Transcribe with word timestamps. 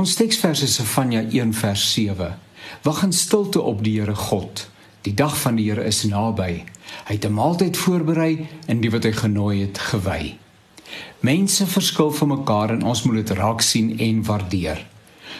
Ons 0.00 0.14
teksvers 0.16 0.62
is 0.64 0.74
Sefanja 0.78 1.20
1 1.28 1.50
vers 1.52 1.82
7. 1.92 2.30
Wag 2.86 3.02
in 3.04 3.10
stilte 3.12 3.60
op 3.60 3.82
die 3.84 3.98
Here 3.98 4.14
God. 4.16 4.62
Die 5.04 5.12
dag 5.12 5.34
van 5.36 5.58
die 5.58 5.66
Here 5.66 5.82
is 5.84 6.06
naby. 6.08 6.62
Hy 7.08 7.16
het 7.16 7.26
'n 7.28 7.36
maaltyd 7.36 7.76
voorberei 7.76 8.48
en 8.66 8.80
die 8.80 8.90
wat 8.90 9.04
hy 9.04 9.12
genooi 9.12 9.60
het 9.60 9.78
gewy. 9.78 10.38
Mense 11.20 11.66
verskil 11.66 12.12
van 12.12 12.28
mekaar 12.28 12.70
en 12.70 12.82
ons 12.82 13.02
moet 13.02 13.26
dit 13.26 13.36
raak 13.36 13.60
sien 13.60 13.98
en 13.98 14.24
waardeer. 14.24 14.86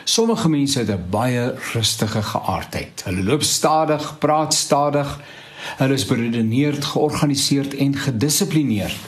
Sommige 0.04 0.48
mense 0.48 0.78
het 0.78 0.90
'n 0.90 1.08
baie 1.10 1.54
rustige 1.72 2.22
geaardheid. 2.22 3.02
Hulle 3.04 3.22
loop 3.22 3.42
stadig, 3.42 4.18
praat 4.18 4.54
stadig. 4.54 5.20
Hulle 5.76 5.94
is 5.94 6.04
beredeneerd, 6.04 6.84
georganiseerd 6.84 7.74
en 7.74 7.96
gedissiplineerd. 7.96 9.00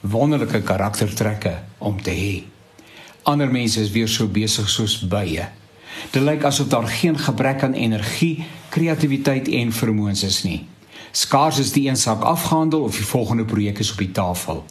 Wonderlike 0.00 0.62
karaktertrekke 0.62 1.58
om 1.78 2.02
te 2.02 2.10
hê. 2.10 2.59
Ander 3.22 3.50
mense 3.50 3.80
is 3.80 3.90
weer 3.90 4.08
so 4.08 4.26
besig 4.26 4.68
soos 4.68 4.98
bye. 5.08 5.48
Dit 6.10 6.22
lyk 6.22 6.44
asof 6.48 6.70
daar 6.72 6.86
geen 6.88 7.18
gebrek 7.18 7.62
aan 7.62 7.76
energie, 7.76 8.44
kreatiwiteit 8.72 9.48
en 9.48 9.72
vermoëns 9.72 10.22
is 10.24 10.42
nie. 10.42 10.62
Skaars 11.12 11.58
is 11.58 11.72
die 11.72 11.88
een 11.88 11.98
saak 12.00 12.22
afgehandel 12.24 12.86
of 12.86 12.96
die 12.96 13.04
volgende 13.04 13.44
projek 13.44 13.78
is 13.78 13.90
op 13.92 13.98
die 13.98 14.12
tafel. 14.12 14.64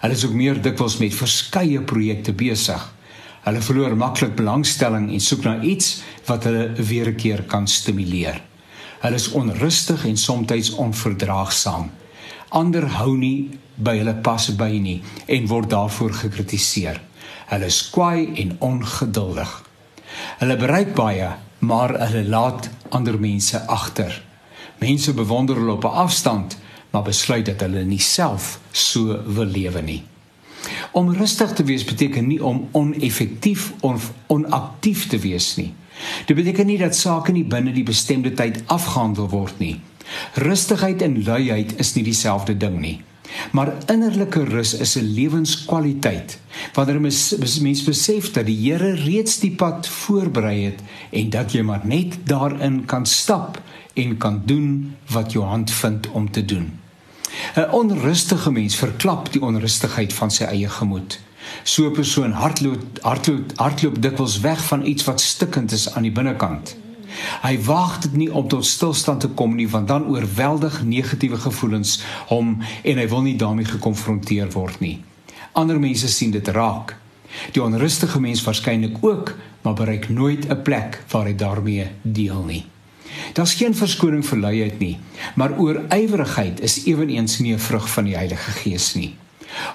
Hulle 0.00 0.16
is 0.18 0.24
ook 0.26 0.34
meer 0.34 0.58
dikwels 0.62 0.96
met 0.98 1.14
verskeie 1.14 1.82
projekte 1.86 2.32
besig. 2.32 2.88
Hulle 3.44 3.62
verloor 3.62 3.94
maklik 3.96 4.34
belangstelling 4.34 5.12
en 5.12 5.20
soek 5.22 5.44
na 5.46 5.60
iets 5.62 6.00
wat 6.26 6.44
hulle 6.48 6.72
weer 6.78 7.08
'n 7.08 7.16
keer 7.16 7.42
kan 7.42 7.66
stimuleer. 7.66 8.42
Hulle 9.00 9.14
is 9.14 9.30
onrustig 9.30 10.06
en 10.06 10.16
soms 10.16 10.70
onverdraagsaam. 10.70 11.90
Ander 12.48 12.86
hou 12.86 13.16
nie 13.16 13.50
by 13.76 13.96
hulle 13.98 14.14
pas 14.14 14.56
by 14.56 14.78
nie 14.78 15.02
en 15.26 15.46
word 15.46 15.70
daarvoor 15.70 16.12
gekritiseer. 16.12 17.00
Hulle 17.46 17.64
is 17.64 17.90
kwaai 17.90 18.32
en 18.34 18.56
ongeduldig. 18.58 19.62
Hulle 20.38 20.56
bereik 20.56 20.94
baie, 20.94 21.30
maar 21.58 21.94
hulle 22.00 22.24
laat 22.28 22.70
ander 22.88 23.18
mense 23.20 23.66
agter. 23.66 24.22
Mense 24.78 25.14
bewonder 25.14 25.56
hulle 25.56 25.72
op 25.72 25.84
'n 25.84 25.98
afstand, 26.06 26.58
maar 26.90 27.02
besluit 27.02 27.46
dat 27.46 27.60
hulle 27.60 27.84
nie 27.84 28.00
self 28.00 28.60
so 28.70 29.22
wil 29.26 29.44
lewe 29.44 29.82
nie. 29.82 30.02
Om 30.90 31.14
rustig 31.14 31.52
te 31.52 31.64
wees 31.64 31.84
beteken 31.84 32.26
nie 32.26 32.44
om 32.44 32.68
oneffektief 32.70 33.72
of 33.80 34.12
onaktief 34.26 35.06
te 35.06 35.18
wees 35.18 35.56
nie. 35.56 35.74
Dit 36.26 36.36
beteken 36.36 36.66
nie 36.66 36.78
dat 36.78 36.96
sake 36.96 37.32
nie 37.32 37.44
binne 37.44 37.72
die 37.72 37.86
bestemde 37.86 38.34
tyd 38.34 38.62
afgehandel 38.66 39.28
word 39.28 39.58
nie. 39.58 39.80
Rustigheid 40.34 41.02
en 41.02 41.24
luiheid 41.24 41.78
is 41.78 41.94
nie 41.94 42.04
dieselfde 42.04 42.56
ding 42.56 42.78
nie. 42.80 43.00
Maar 43.52 43.72
innerlike 43.86 44.44
rus 44.44 44.74
is 44.74 44.96
'n 44.96 45.14
lewenskwaliteit 45.14 46.38
wanneer 46.72 47.00
mens 47.00 47.58
mens 47.60 47.84
besef 47.84 48.30
dat 48.30 48.46
die 48.46 48.58
Here 48.62 48.94
reeds 48.94 49.38
die 49.38 49.54
pad 49.54 49.88
voorberei 49.88 50.64
het 50.64 50.80
en 51.10 51.30
dat 51.30 51.52
jy 51.52 51.62
maar 51.62 51.82
net 51.84 52.18
daarin 52.24 52.84
kan 52.84 53.06
stap 53.06 53.60
en 53.94 54.16
kan 54.16 54.42
doen 54.44 54.96
wat 55.10 55.32
jou 55.32 55.44
hand 55.44 55.70
vind 55.70 56.10
om 56.10 56.30
te 56.30 56.44
doen. 56.44 56.78
'n 57.56 57.70
Onrustige 57.70 58.50
mens 58.50 58.76
verklap 58.76 59.32
die 59.32 59.42
onrustigheid 59.42 60.12
van 60.12 60.30
sy 60.30 60.44
eie 60.44 60.68
gemoed. 60.68 61.20
So 61.62 61.86
'n 61.86 61.92
persoon 61.92 62.32
hardloop 62.32 62.82
hardloop 63.00 63.52
hardloop 63.56 64.02
dikwels 64.02 64.40
weg 64.40 64.64
van 64.64 64.86
iets 64.86 65.04
wat 65.04 65.20
stikkend 65.20 65.72
is 65.72 65.94
aan 65.94 66.02
die 66.02 66.12
binnekant. 66.12 66.76
Hy 67.42 67.62
waag 67.64 67.98
dit 67.98 68.12
nie 68.12 68.32
om 68.32 68.48
tot 68.48 68.66
stilstand 68.66 69.20
te 69.20 69.28
kom 69.28 69.54
nie 69.54 69.68
want 69.68 69.88
dan 69.88 70.06
oorweldig 70.08 70.82
negatiewe 70.84 71.36
gevoelens 71.36 72.00
hom 72.26 72.58
en 72.82 72.98
hy 72.98 73.08
wil 73.08 73.22
nie 73.22 73.36
daarmee 73.36 73.64
gekonfronteer 73.64 74.50
word 74.50 74.80
nie. 74.80 75.04
Ander 75.52 75.80
mense 75.80 76.08
sien 76.08 76.30
dit 76.30 76.48
raak. 76.48 76.96
Die 77.52 77.62
onrustige 77.62 78.20
mens 78.20 78.42
waarskynlik 78.42 78.96
ook, 79.00 79.34
maar 79.62 79.74
bereik 79.74 80.08
nooit 80.08 80.48
'n 80.48 80.62
plek 80.62 81.02
waar 81.08 81.24
hy 81.24 81.34
daarmee 81.34 81.90
deel 82.02 82.44
nie. 82.44 82.64
Daar's 83.32 83.54
geen 83.54 83.74
verskoning 83.74 84.26
vir 84.26 84.38
luiheid 84.38 84.78
nie, 84.78 84.98
maar 85.34 85.58
oorywerigheid 85.58 86.60
is 86.60 86.84
ewenigs 86.84 87.38
nie 87.38 87.52
'n 87.52 87.58
vrug 87.58 87.90
van 87.90 88.04
die 88.04 88.16
Heilige 88.16 88.50
Gees 88.50 88.94
nie. 88.94 89.16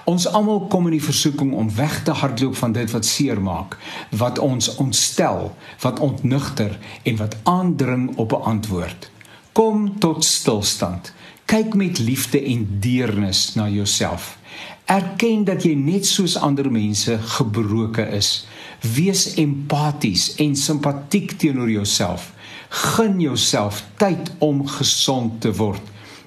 Ons 0.04 0.26
almal 0.26 0.66
kom 0.66 0.86
in 0.86 0.96
die 0.96 1.04
versoeking 1.04 1.52
om 1.52 1.74
weg 1.74 2.02
te 2.02 2.10
hardloop 2.10 2.56
van 2.56 2.72
dit 2.72 2.90
wat 2.90 3.06
seermaak, 3.06 3.76
wat 4.10 4.38
ons 4.38 4.74
ontstel, 4.74 5.54
wat 5.80 6.00
ontnugter 6.00 6.78
en 7.02 7.16
wat 7.16 7.36
aandring 7.42 8.16
op 8.16 8.32
'n 8.32 8.42
antwoord. 8.42 9.10
Kom 9.52 9.98
tot 9.98 10.24
stilstand. 10.24 11.12
Kyk 11.48 11.74
met 11.74 11.98
liefde 11.98 12.42
en 12.42 12.66
deernis 12.80 13.54
na 13.54 13.68
jouself. 13.68 14.38
Erken 14.84 15.44
dat 15.48 15.64
jy 15.64 15.72
net 15.80 16.04
soos 16.06 16.36
ander 16.36 16.68
mense 16.68 17.16
gebroken 17.38 18.10
is. 18.12 18.44
Wees 18.84 19.22
empaties 19.40 20.34
en 20.44 20.52
simpatiek 20.56 21.32
teenoor 21.40 21.70
jouself. 21.70 22.34
Gun 22.68 23.16
jouself 23.20 23.80
tyd 23.96 24.28
om 24.44 24.66
gesond 24.68 25.40
te 25.40 25.54
word. 25.56 25.80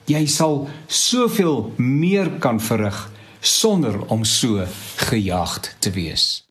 Jy 0.10 0.26
sal 0.26 0.66
soveel 0.88 1.68
meer 1.78 2.40
kan 2.42 2.58
verrig 2.58 3.12
sonder 3.40 4.02
om 4.10 4.26
so 4.26 4.66
gejaagd 5.06 5.76
te 5.80 5.94
wees. 5.94 6.42